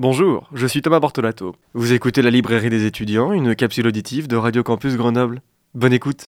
Bonjour, 0.00 0.48
je 0.54 0.64
suis 0.68 0.80
Thomas 0.80 1.00
Bortolato. 1.00 1.56
Vous 1.74 1.92
écoutez 1.92 2.22
la 2.22 2.30
librairie 2.30 2.70
des 2.70 2.86
étudiants, 2.86 3.32
une 3.32 3.56
capsule 3.56 3.88
auditive 3.88 4.28
de 4.28 4.36
Radio 4.36 4.62
Campus 4.62 4.94
Grenoble. 4.96 5.42
Bonne 5.74 5.92
écoute. 5.92 6.22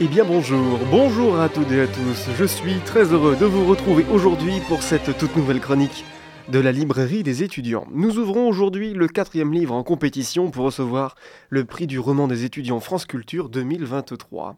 Eh 0.00 0.08
bien 0.08 0.24
bonjour, 0.24 0.80
bonjour 0.90 1.38
à 1.38 1.48
toutes 1.48 1.70
et 1.70 1.82
à 1.82 1.86
tous. 1.86 2.26
Je 2.36 2.44
suis 2.44 2.80
très 2.84 3.04
heureux 3.12 3.36
de 3.36 3.46
vous 3.46 3.64
retrouver 3.64 4.04
aujourd'hui 4.10 4.54
pour 4.66 4.82
cette 4.82 5.16
toute 5.16 5.36
nouvelle 5.36 5.60
chronique 5.60 6.04
de 6.48 6.58
la 6.58 6.72
librairie 6.72 7.22
des 7.22 7.42
étudiants. 7.42 7.86
Nous 7.90 8.18
ouvrons 8.18 8.48
aujourd'hui 8.48 8.94
le 8.94 9.06
quatrième 9.06 9.52
livre 9.52 9.74
en 9.74 9.82
compétition 9.82 10.50
pour 10.50 10.64
recevoir 10.64 11.14
le 11.50 11.64
prix 11.64 11.86
du 11.86 11.98
roman 11.98 12.26
des 12.26 12.44
étudiants 12.44 12.80
France 12.80 13.04
Culture 13.04 13.50
2023. 13.50 14.56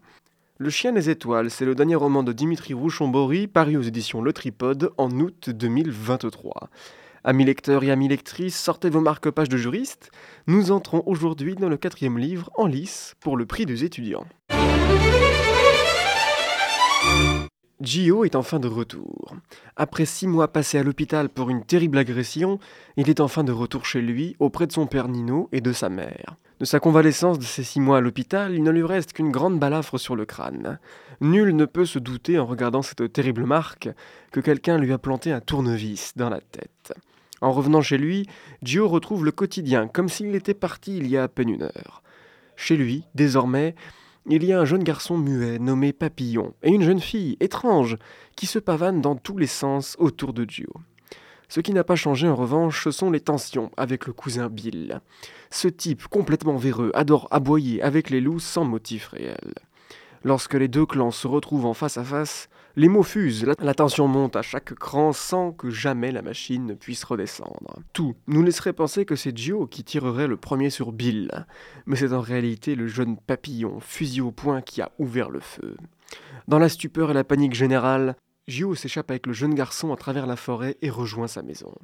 Le 0.58 0.70
Chien 0.70 0.92
des 0.92 1.10
Étoiles, 1.10 1.50
c'est 1.50 1.64
le 1.64 1.74
dernier 1.74 1.96
roman 1.96 2.22
de 2.22 2.32
Dimitri 2.32 2.74
Rouchon-Bory, 2.74 3.48
paru 3.48 3.76
aux 3.76 3.82
éditions 3.82 4.22
Le 4.22 4.32
Tripode 4.32 4.92
en 4.98 5.10
août 5.10 5.50
2023. 5.50 6.70
Amis 7.24 7.44
lecteurs 7.44 7.82
et 7.82 7.90
amis 7.90 8.08
lectrices, 8.08 8.58
sortez 8.58 8.88
vos 8.88 9.00
marque-pages 9.00 9.48
de 9.48 9.56
juristes. 9.56 10.10
Nous 10.46 10.70
entrons 10.70 11.02
aujourd'hui 11.06 11.56
dans 11.56 11.68
le 11.68 11.76
quatrième 11.76 12.18
livre 12.18 12.50
en 12.54 12.66
lice 12.66 13.14
pour 13.20 13.36
le 13.36 13.46
prix 13.46 13.66
des 13.66 13.84
étudiants. 13.84 14.26
Gio 17.80 18.24
est 18.24 18.36
enfin 18.36 18.60
de 18.60 18.68
retour. 18.68 19.34
Après 19.74 20.04
six 20.04 20.26
mois 20.26 20.48
passés 20.48 20.76
à 20.76 20.82
l'hôpital 20.82 21.30
pour 21.30 21.48
une 21.48 21.64
terrible 21.64 21.96
agression, 21.96 22.58
il 22.98 23.08
est 23.08 23.20
enfin 23.20 23.42
de 23.42 23.52
retour 23.52 23.86
chez 23.86 24.02
lui, 24.02 24.36
auprès 24.38 24.66
de 24.66 24.72
son 24.72 24.86
père 24.86 25.08
Nino 25.08 25.48
et 25.52 25.62
de 25.62 25.72
sa 25.72 25.88
mère. 25.88 26.36
De 26.58 26.66
sa 26.66 26.78
convalescence 26.78 27.38
de 27.38 27.44
ces 27.44 27.64
six 27.64 27.80
mois 27.80 27.96
à 27.96 28.00
l'hôpital, 28.02 28.54
il 28.54 28.62
ne 28.62 28.70
lui 28.70 28.84
reste 28.84 29.14
qu'une 29.14 29.30
grande 29.30 29.58
balafre 29.58 29.98
sur 29.98 30.14
le 30.14 30.26
crâne. 30.26 30.78
Nul 31.22 31.56
ne 31.56 31.64
peut 31.64 31.86
se 31.86 31.98
douter, 31.98 32.38
en 32.38 32.44
regardant 32.44 32.82
cette 32.82 33.14
terrible 33.14 33.44
marque, 33.44 33.88
que 34.30 34.40
quelqu'un 34.40 34.76
lui 34.76 34.92
a 34.92 34.98
planté 34.98 35.32
un 35.32 35.40
tournevis 35.40 36.12
dans 36.16 36.28
la 36.28 36.42
tête. 36.42 36.92
En 37.40 37.52
revenant 37.52 37.80
chez 37.80 37.96
lui, 37.96 38.28
Gio 38.62 38.88
retrouve 38.88 39.24
le 39.24 39.32
quotidien, 39.32 39.88
comme 39.88 40.10
s'il 40.10 40.34
était 40.34 40.52
parti 40.52 40.98
il 40.98 41.06
y 41.06 41.16
a 41.16 41.22
à 41.22 41.28
peine 41.28 41.48
une 41.48 41.62
heure. 41.62 42.02
Chez 42.56 42.76
lui, 42.76 43.04
désormais, 43.14 43.74
il 44.30 44.44
y 44.44 44.52
a 44.52 44.60
un 44.60 44.64
jeune 44.64 44.84
garçon 44.84 45.18
muet 45.18 45.58
nommé 45.58 45.92
Papillon 45.92 46.54
et 46.62 46.70
une 46.70 46.82
jeune 46.82 47.00
fille 47.00 47.36
étrange 47.40 47.96
qui 48.36 48.46
se 48.46 48.58
pavane 48.58 49.00
dans 49.00 49.16
tous 49.16 49.36
les 49.36 49.46
sens 49.46 49.96
autour 49.98 50.32
de 50.32 50.44
Gio. 50.48 50.72
Ce 51.48 51.58
qui 51.58 51.72
n'a 51.72 51.82
pas 51.82 51.96
changé 51.96 52.28
en 52.28 52.36
revanche, 52.36 52.84
ce 52.84 52.92
sont 52.92 53.10
les 53.10 53.20
tensions 53.20 53.72
avec 53.76 54.06
le 54.06 54.12
cousin 54.12 54.48
Bill. 54.48 55.00
Ce 55.50 55.66
type 55.66 56.06
complètement 56.06 56.56
véreux 56.56 56.92
adore 56.94 57.26
aboyer 57.32 57.82
avec 57.82 58.08
les 58.08 58.20
loups 58.20 58.38
sans 58.38 58.64
motif 58.64 59.08
réel. 59.08 59.54
Lorsque 60.22 60.54
les 60.54 60.68
deux 60.68 60.84
clans 60.84 61.10
se 61.10 61.26
retrouvent 61.26 61.66
en 61.66 61.74
face 61.74 61.96
à 61.96 62.04
face, 62.04 62.48
les 62.76 62.88
mots 62.88 63.02
fusent, 63.02 63.44
la, 63.44 63.74
tension 63.74 64.06
monte 64.06 64.36
à 64.36 64.42
chaque 64.42 64.74
cran 64.74 65.12
sans 65.12 65.50
que 65.50 65.70
jamais 65.70 66.12
la 66.12 66.22
machine 66.22 66.66
ne 66.66 66.74
puisse 66.74 67.04
redescendre. 67.04 67.80
Tout 67.92 68.14
nous 68.26 68.42
laisserait 68.42 68.74
penser 68.74 69.04
que 69.04 69.16
c'est 69.16 69.36
Gio 69.36 69.66
qui 69.66 69.82
tirerait 69.82 70.28
le 70.28 70.36
premier 70.36 70.70
sur 70.70 70.92
Bill, 70.92 71.46
mais 71.86 71.96
c'est 71.96 72.12
en 72.12 72.20
réalité 72.20 72.74
le 72.74 72.86
jeune 72.86 73.16
papillon, 73.16 73.80
fusil 73.80 74.20
au 74.20 74.30
poing, 74.30 74.60
qui 74.60 74.82
a 74.82 74.92
ouvert 74.98 75.30
le 75.30 75.40
feu. 75.40 75.76
Dans 76.48 76.58
la 76.58 76.68
stupeur 76.68 77.10
et 77.10 77.14
la 77.14 77.24
panique 77.24 77.54
générale, 77.54 78.14
Gio 78.46 78.74
s'échappe 78.74 79.10
avec 79.10 79.26
le 79.26 79.32
jeune 79.32 79.54
garçon 79.54 79.92
à 79.92 79.96
travers 79.96 80.26
la 80.26 80.36
forêt 80.36 80.76
et 80.82 80.90
rejoint 80.90 81.28
sa 81.28 81.42
maison. 81.42 81.74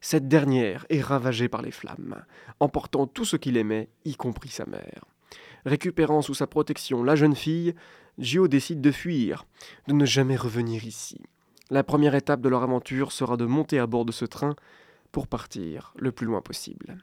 Cette 0.00 0.28
dernière 0.28 0.84
est 0.90 1.00
ravagée 1.00 1.48
par 1.48 1.62
les 1.62 1.70
flammes, 1.70 2.24
emportant 2.60 3.06
tout 3.06 3.24
ce 3.24 3.36
qu'il 3.36 3.56
aimait, 3.56 3.88
y 4.04 4.16
compris 4.16 4.50
sa 4.50 4.66
mère. 4.66 5.04
Récupérant 5.64 6.22
sous 6.22 6.34
sa 6.34 6.46
protection 6.46 7.02
la 7.02 7.16
jeune 7.16 7.34
fille, 7.34 7.74
Gio 8.18 8.48
décide 8.48 8.80
de 8.80 8.92
fuir, 8.92 9.46
de 9.88 9.94
ne 9.94 10.04
jamais 10.04 10.36
revenir 10.36 10.84
ici. 10.84 11.20
La 11.70 11.82
première 11.82 12.14
étape 12.14 12.40
de 12.40 12.48
leur 12.48 12.62
aventure 12.62 13.12
sera 13.12 13.36
de 13.36 13.46
monter 13.46 13.78
à 13.78 13.86
bord 13.86 14.04
de 14.04 14.12
ce 14.12 14.24
train 14.24 14.54
pour 15.12 15.26
partir 15.26 15.94
le 15.96 16.12
plus 16.12 16.26
loin 16.26 16.42
possible. 16.42 16.98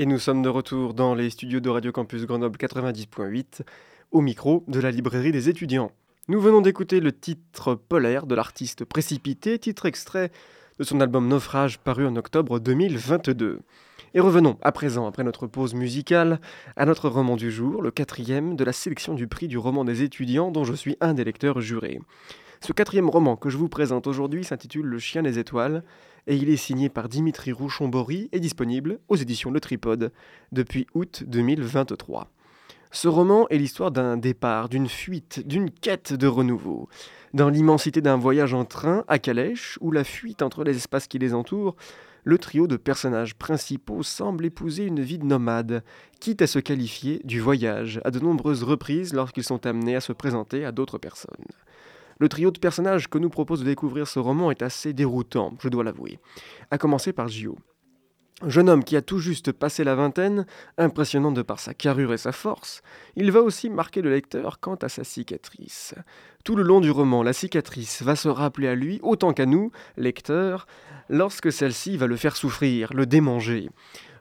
Et 0.00 0.06
nous 0.06 0.20
sommes 0.20 0.42
de 0.42 0.48
retour 0.48 0.94
dans 0.94 1.16
les 1.16 1.28
studios 1.28 1.58
de 1.58 1.68
Radio 1.68 1.90
Campus 1.90 2.24
Grenoble 2.24 2.56
90.8, 2.56 3.62
au 4.12 4.20
micro 4.20 4.62
de 4.68 4.78
la 4.78 4.92
librairie 4.92 5.32
des 5.32 5.48
étudiants. 5.48 5.90
Nous 6.28 6.40
venons 6.40 6.60
d'écouter 6.60 7.00
le 7.00 7.10
titre 7.10 7.74
Polaire 7.74 8.24
de 8.24 8.36
l'artiste 8.36 8.84
Précipité, 8.84 9.58
titre 9.58 9.86
extrait 9.86 10.30
de 10.78 10.84
son 10.84 11.00
album 11.00 11.26
Naufrage 11.26 11.80
paru 11.80 12.06
en 12.06 12.14
octobre 12.14 12.60
2022. 12.60 13.58
Et 14.14 14.20
revenons 14.20 14.56
à 14.62 14.70
présent, 14.70 15.08
après 15.08 15.24
notre 15.24 15.48
pause 15.48 15.74
musicale, 15.74 16.40
à 16.76 16.86
notre 16.86 17.08
roman 17.08 17.34
du 17.34 17.50
jour, 17.50 17.82
le 17.82 17.90
quatrième 17.90 18.54
de 18.54 18.62
la 18.62 18.72
sélection 18.72 19.14
du 19.14 19.26
prix 19.26 19.48
du 19.48 19.58
roman 19.58 19.84
des 19.84 20.04
étudiants 20.04 20.52
dont 20.52 20.62
je 20.62 20.74
suis 20.74 20.96
un 21.00 21.12
des 21.12 21.24
lecteurs 21.24 21.60
jurés. 21.60 21.98
Ce 22.60 22.72
quatrième 22.72 23.10
roman 23.10 23.36
que 23.36 23.50
je 23.50 23.56
vous 23.56 23.68
présente 23.68 24.06
aujourd'hui 24.06 24.44
s'intitule 24.44 24.86
Le 24.86 24.98
chien 25.00 25.22
des 25.22 25.40
étoiles 25.40 25.82
et 26.28 26.36
il 26.36 26.50
est 26.50 26.56
signé 26.56 26.90
par 26.90 27.08
Dimitri 27.08 27.52
Rouchon-Bory 27.52 28.28
et 28.32 28.38
disponible 28.38 29.00
aux 29.08 29.16
éditions 29.16 29.50
Le 29.50 29.60
Tripode 29.60 30.12
depuis 30.52 30.86
août 30.94 31.24
2023. 31.26 32.30
Ce 32.92 33.08
roman 33.08 33.48
est 33.48 33.58
l'histoire 33.58 33.90
d'un 33.90 34.16
départ, 34.16 34.68
d'une 34.68 34.88
fuite, 34.88 35.46
d'une 35.46 35.70
quête 35.70 36.12
de 36.12 36.26
renouveau. 36.26 36.88
Dans 37.34 37.48
l'immensité 37.48 38.00
d'un 38.00 38.16
voyage 38.16 38.54
en 38.54 38.64
train 38.64 39.04
à 39.08 39.18
Calèche, 39.18 39.78
ou 39.80 39.90
la 39.90 40.04
fuite 40.04 40.42
entre 40.42 40.64
les 40.64 40.76
espaces 40.76 41.06
qui 41.06 41.18
les 41.18 41.34
entourent, 41.34 41.76
le 42.24 42.38
trio 42.38 42.66
de 42.66 42.76
personnages 42.76 43.34
principaux 43.34 44.02
semble 44.02 44.44
épouser 44.44 44.84
une 44.84 45.00
vie 45.00 45.18
de 45.18 45.24
nomade, 45.24 45.82
quitte 46.20 46.42
à 46.42 46.46
se 46.46 46.58
qualifier 46.58 47.20
du 47.24 47.40
voyage 47.40 48.00
à 48.04 48.10
de 48.10 48.20
nombreuses 48.20 48.62
reprises 48.62 49.14
lorsqu'ils 49.14 49.44
sont 49.44 49.66
amenés 49.66 49.96
à 49.96 50.00
se 50.00 50.12
présenter 50.12 50.64
à 50.64 50.72
d'autres 50.72 50.98
personnes. 50.98 51.44
Le 52.18 52.28
trio 52.28 52.50
de 52.50 52.58
personnages 52.58 53.08
que 53.08 53.18
nous 53.18 53.30
propose 53.30 53.60
de 53.60 53.64
découvrir 53.64 54.08
ce 54.08 54.18
roman 54.18 54.50
est 54.50 54.62
assez 54.62 54.92
déroutant, 54.92 55.54
je 55.60 55.68
dois 55.68 55.84
l'avouer. 55.84 56.18
À 56.70 56.78
commencer 56.78 57.12
par 57.12 57.28
Gio. 57.28 57.56
Jeune 58.46 58.68
homme 58.70 58.84
qui 58.84 58.96
a 58.96 59.02
tout 59.02 59.18
juste 59.18 59.50
passé 59.50 59.82
la 59.82 59.96
vingtaine, 59.96 60.46
impressionnant 60.78 61.32
de 61.32 61.42
par 61.42 61.58
sa 61.58 61.74
carrure 61.74 62.12
et 62.12 62.18
sa 62.18 62.30
force, 62.30 62.82
il 63.16 63.32
va 63.32 63.40
aussi 63.42 63.68
marquer 63.68 64.00
le 64.00 64.10
lecteur 64.10 64.60
quant 64.60 64.76
à 64.76 64.88
sa 64.88 65.02
cicatrice. 65.02 65.94
Tout 66.44 66.54
le 66.54 66.62
long 66.62 66.80
du 66.80 66.92
roman, 66.92 67.24
la 67.24 67.32
cicatrice 67.32 68.02
va 68.02 68.14
se 68.14 68.28
rappeler 68.28 68.68
à 68.68 68.76
lui 68.76 69.00
autant 69.02 69.32
qu'à 69.32 69.44
nous, 69.44 69.72
lecteurs, 69.96 70.68
lorsque 71.08 71.50
celle-ci 71.50 71.96
va 71.96 72.06
le 72.06 72.14
faire 72.14 72.36
souffrir, 72.36 72.92
le 72.94 73.06
démanger. 73.06 73.70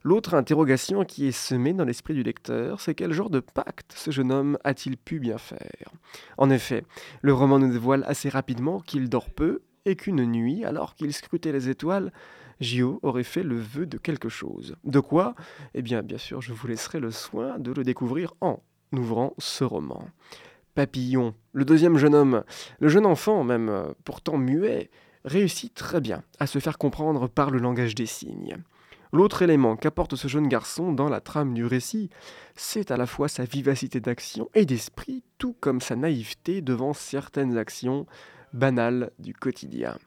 L'autre 0.07 0.36
interrogation 0.36 1.04
qui 1.04 1.27
est 1.27 1.33
semée 1.33 1.74
dans 1.74 1.83
l'esprit 1.83 2.13
du 2.13 2.24
lecteur, 2.24 2.80
c'est 2.80 2.95
quel 2.95 3.12
genre 3.12 3.30
de 3.30 3.42
pacte 3.42 3.92
ce 3.94 4.09
jeune 4.09 4.31
homme 4.31 4.57
a-t-il 4.63 4.95
pu 4.95 5.19
bien 5.19 5.38
faire? 5.38 5.92
En 6.38 6.50
effet, 6.50 6.86
le 7.21 7.33
roman 7.33 7.59
nous 7.59 7.69
dévoile 7.69 8.06
assez 8.07 8.30
rapidement 8.30 8.80
qu'il 8.80 9.09
dort 9.09 9.30
peu 9.30 9.63
et 9.83 9.98
qu'une 9.98 10.24
nuit, 10.24 10.63
alors 10.63 10.95
qu'il 10.95 11.12
scrutait 11.12 11.51
les 11.51 11.68
étoiles, 11.68 12.13
Gio 12.62 13.01
aurait 13.04 13.25
fait 13.25 13.44
le 13.44 13.57
vœu 13.57 13.86
de 13.86 13.98
quelque 13.98 14.30
chose. 14.30 14.77
De 14.86 15.01
quoi? 15.01 15.36
Eh 15.74 15.81
bien, 15.81 16.04
bien 16.04 16.18
sûr, 16.18 16.42
je 16.42 16.53
vous 16.53 16.68
laisserai 16.68 17.01
le 17.01 17.12
soin 17.12 17.60
de 17.60 17.74
le 17.74 17.83
découvrir 17.83 18.33
en 18.39 18.62
ouvrant 18.94 19.33
ce 19.39 19.65
roman. 19.65 20.07
Papillon, 20.74 21.36
le 21.51 21.65
deuxième 21.65 21.98
jeune 21.98 22.15
homme, 22.15 22.45
le 22.80 22.88
jeune 22.88 23.06
enfant 23.06 23.44
même, 23.44 23.68
euh, 23.68 23.92
pourtant 24.06 24.38
muet, 24.38 24.89
réussit 25.25 25.74
très 25.74 26.00
bien 26.00 26.24
à 26.39 26.48
se 26.48 26.60
faire 26.60 26.77
comprendre 26.77 27.27
par 27.27 27.51
le 27.51 27.60
langage 27.60 27.94
des 27.94 28.06
signes. 28.06 28.56
L'autre 29.13 29.42
élément 29.42 29.75
qu'apporte 29.75 30.15
ce 30.15 30.27
jeune 30.27 30.48
garçon 30.48 30.92
dans 30.92 31.09
la 31.09 31.21
trame 31.21 31.54
du 31.54 31.65
récit, 31.65 32.09
c'est 32.56 32.92
à 32.92 32.98
la 32.98 33.06
fois 33.06 33.27
sa 33.27 33.45
vivacité 33.45 34.00
d'action 34.00 34.50
et 34.54 34.65
d'esprit, 34.65 35.24
tout 35.38 35.56
comme 35.59 35.81
sa 35.81 35.95
naïveté 35.95 36.62
devant 36.62 36.94
certaines 36.94 37.57
actions 37.57 38.06
banales 38.54 39.12
du 39.19 39.33
quotidien. 39.33 39.98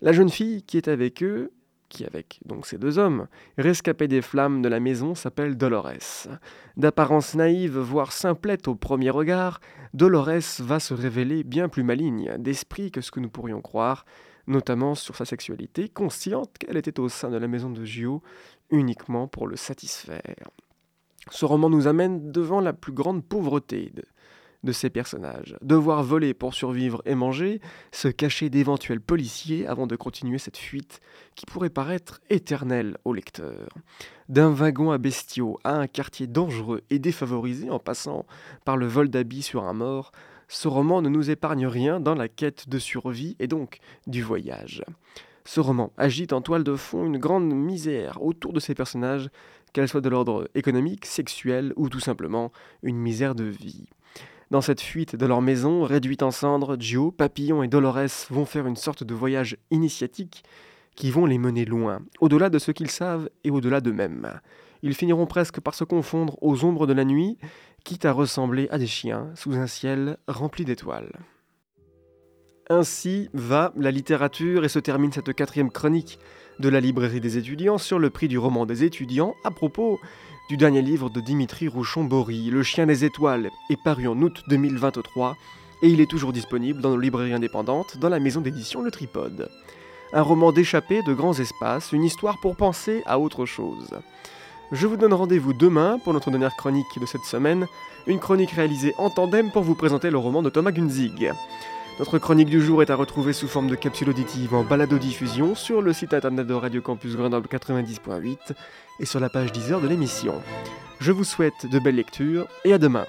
La 0.00 0.12
jeune 0.12 0.30
fille 0.30 0.62
qui 0.62 0.76
est 0.76 0.88
avec 0.88 1.22
eux, 1.22 1.52
qui 1.88 2.04
avec 2.04 2.40
donc 2.44 2.66
ces 2.66 2.78
deux 2.78 2.98
hommes, 2.98 3.28
rescapés 3.56 4.08
des 4.08 4.22
flammes 4.22 4.62
de 4.62 4.68
la 4.68 4.80
maison, 4.80 5.14
s'appelle 5.14 5.56
Dolores. 5.56 6.28
D'apparence 6.76 7.34
naïve, 7.34 7.78
voire 7.78 8.12
simplette 8.12 8.66
au 8.66 8.74
premier 8.74 9.10
regard, 9.10 9.60
Dolores 9.92 10.60
va 10.60 10.80
se 10.80 10.92
révéler 10.92 11.44
bien 11.44 11.68
plus 11.68 11.84
maligne 11.84 12.36
d'esprit 12.38 12.90
que 12.90 13.00
ce 13.00 13.10
que 13.10 13.20
nous 13.20 13.30
pourrions 13.30 13.60
croire, 13.60 14.04
notamment 14.46 14.94
sur 14.94 15.16
sa 15.16 15.24
sexualité, 15.24 15.88
consciente 15.88 16.58
qu'elle 16.58 16.76
était 16.76 17.00
au 17.00 17.08
sein 17.08 17.30
de 17.30 17.36
la 17.36 17.48
maison 17.48 17.70
de 17.70 17.84
Gio 17.84 18.22
uniquement 18.70 19.28
pour 19.28 19.46
le 19.46 19.56
satisfaire. 19.56 20.50
Ce 21.30 21.44
roman 21.44 21.70
nous 21.70 21.86
amène 21.86 22.32
devant 22.32 22.60
la 22.60 22.72
plus 22.72 22.92
grande 22.92 23.24
pauvreté 23.24 23.92
de, 24.62 24.72
ces 24.72 24.88
personnages. 24.88 25.56
Devoir 25.60 26.02
voler 26.02 26.32
pour 26.32 26.54
survivre 26.54 27.02
et 27.04 27.14
manger, 27.14 27.60
se 27.92 28.08
cacher 28.08 28.48
d'éventuels 28.48 29.00
policiers 29.00 29.66
avant 29.66 29.86
de 29.86 29.94
continuer 29.94 30.38
cette 30.38 30.56
fuite 30.56 31.00
qui 31.34 31.44
pourrait 31.44 31.70
paraître 31.70 32.20
éternelle 32.30 32.96
au 33.04 33.12
lecteur. 33.12 33.68
D'un 34.30 34.50
wagon 34.50 34.90
à 34.90 34.96
bestiaux 34.96 35.58
à 35.64 35.76
un 35.76 35.86
quartier 35.86 36.26
dangereux 36.26 36.82
et 36.88 36.98
défavorisé 36.98 37.68
en 37.68 37.78
passant 37.78 38.24
par 38.64 38.78
le 38.78 38.86
vol 38.86 39.10
d'habits 39.10 39.42
sur 39.42 39.64
un 39.64 39.74
mort, 39.74 40.12
ce 40.48 40.68
roman 40.68 41.02
ne 41.02 41.08
nous 41.08 41.30
épargne 41.30 41.66
rien 41.66 42.00
dans 42.00 42.14
la 42.14 42.28
quête 42.28 42.68
de 42.68 42.78
survie 42.78 43.36
et 43.38 43.46
donc 43.46 43.78
du 44.06 44.22
voyage. 44.22 44.82
Ce 45.44 45.60
roman 45.60 45.92
agite 45.98 46.32
en 46.32 46.40
toile 46.40 46.64
de 46.64 46.74
fond 46.74 47.04
une 47.04 47.18
grande 47.18 47.52
misère 47.52 48.22
autour 48.22 48.52
de 48.52 48.60
ces 48.60 48.74
personnages, 48.74 49.28
qu'elle 49.72 49.88
soit 49.88 50.00
de 50.00 50.08
l'ordre 50.08 50.48
économique, 50.54 51.04
sexuel 51.04 51.72
ou 51.76 51.88
tout 51.88 52.00
simplement 52.00 52.52
une 52.82 52.96
misère 52.96 53.34
de 53.34 53.44
vie. 53.44 53.88
Dans 54.50 54.60
cette 54.60 54.80
fuite 54.80 55.16
de 55.16 55.26
leur 55.26 55.42
maison, 55.42 55.82
réduite 55.82 56.22
en 56.22 56.30
cendres, 56.30 56.76
Gio, 56.78 57.10
Papillon 57.10 57.62
et 57.62 57.68
Dolores 57.68 58.28
vont 58.30 58.44
faire 58.44 58.66
une 58.66 58.76
sorte 58.76 59.02
de 59.02 59.14
voyage 59.14 59.56
initiatique 59.70 60.44
qui 60.94 61.10
vont 61.10 61.26
les 61.26 61.38
mener 61.38 61.64
loin, 61.64 62.00
au-delà 62.20 62.50
de 62.50 62.58
ce 62.58 62.70
qu'ils 62.70 62.90
savent 62.90 63.28
et 63.42 63.50
au-delà 63.50 63.80
d'eux-mêmes. 63.80 64.40
Ils 64.82 64.94
finiront 64.94 65.26
presque 65.26 65.60
par 65.60 65.74
se 65.74 65.82
confondre 65.82 66.36
aux 66.40 66.64
ombres 66.64 66.86
de 66.86 66.92
la 66.92 67.04
nuit 67.04 67.38
quitte 67.84 68.06
à 68.06 68.12
ressembler 68.12 68.66
à 68.70 68.78
des 68.78 68.86
chiens 68.86 69.30
sous 69.34 69.52
un 69.52 69.66
ciel 69.66 70.16
rempli 70.26 70.64
d'étoiles. 70.64 71.12
Ainsi 72.70 73.28
va 73.34 73.74
la 73.76 73.90
littérature 73.90 74.64
et 74.64 74.70
se 74.70 74.78
termine 74.78 75.12
cette 75.12 75.34
quatrième 75.34 75.70
chronique 75.70 76.18
de 76.60 76.70
la 76.70 76.80
librairie 76.80 77.20
des 77.20 77.36
étudiants 77.36 77.76
sur 77.76 77.98
le 77.98 78.08
prix 78.08 78.26
du 78.26 78.38
roman 78.38 78.64
des 78.64 78.84
étudiants 78.84 79.34
à 79.44 79.50
propos 79.50 80.00
du 80.48 80.56
dernier 80.56 80.80
livre 80.80 81.10
de 81.10 81.20
Dimitri 81.20 81.68
Rouchon-Bory, 81.68 82.50
Le 82.50 82.62
chien 82.62 82.86
des 82.86 83.04
étoiles, 83.04 83.50
est 83.68 83.82
paru 83.82 84.08
en 84.08 84.20
août 84.22 84.42
2023 84.48 85.36
et 85.82 85.88
il 85.88 86.00
est 86.00 86.10
toujours 86.10 86.32
disponible 86.32 86.80
dans 86.80 86.90
nos 86.90 86.98
librairies 86.98 87.34
indépendantes 87.34 87.98
dans 87.98 88.08
la 88.08 88.20
maison 88.20 88.40
d'édition 88.40 88.80
Le 88.80 88.90
Tripode. 88.90 89.50
Un 90.14 90.22
roman 90.22 90.52
d'échappée 90.52 91.02
de 91.02 91.12
grands 91.12 91.38
espaces, 91.38 91.92
une 91.92 92.04
histoire 92.04 92.40
pour 92.40 92.56
penser 92.56 93.02
à 93.04 93.18
autre 93.18 93.44
chose. 93.44 93.90
Je 94.72 94.86
vous 94.86 94.96
donne 94.96 95.12
rendez-vous 95.12 95.52
demain 95.52 95.98
pour 96.02 96.12
notre 96.12 96.30
dernière 96.30 96.56
chronique 96.56 96.98
de 96.98 97.06
cette 97.06 97.24
semaine, 97.24 97.66
une 98.06 98.18
chronique 98.18 98.50
réalisée 98.50 98.94
en 98.98 99.10
tandem 99.10 99.50
pour 99.52 99.62
vous 99.62 99.74
présenter 99.74 100.10
le 100.10 100.18
roman 100.18 100.42
de 100.42 100.50
Thomas 100.50 100.72
Gunzig. 100.72 101.32
Notre 101.98 102.18
chronique 102.18 102.48
du 102.48 102.60
jour 102.60 102.82
est 102.82 102.90
à 102.90 102.96
retrouver 102.96 103.32
sous 103.32 103.46
forme 103.46 103.68
de 103.68 103.76
capsule 103.76 104.10
auditive 104.10 104.54
en 104.54 104.64
balado-diffusion 104.64 105.54
sur 105.54 105.80
le 105.80 105.92
site 105.92 106.12
internet 106.12 106.46
de 106.46 106.54
Radio 106.54 106.82
Campus 106.82 107.14
Grenoble 107.14 107.46
90.8 107.46 108.36
et 108.98 109.06
sur 109.06 109.20
la 109.20 109.28
page 109.28 109.52
10 109.52 109.72
heures 109.72 109.80
de 109.80 109.86
l'émission. 109.86 110.34
Je 110.98 111.12
vous 111.12 111.24
souhaite 111.24 111.66
de 111.70 111.78
belles 111.78 111.94
lectures 111.94 112.48
et 112.64 112.72
à 112.72 112.78
demain. 112.78 113.06